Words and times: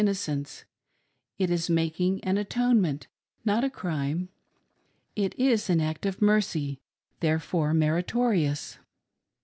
innocence— 0.01 0.65
it 1.43 1.51
is 1.51 1.69
making 1.69 2.19
atonement, 2.27 3.05
not 3.45 3.63
a 3.63 3.69
crime; 3.69 4.29
it 5.15 5.37
is 5.37 5.69
an 5.69 5.79
act 5.79 6.07
of 6.07 6.19
mercy, 6.19 6.81
therefore 7.19 7.71
meritorious. 7.71 8.79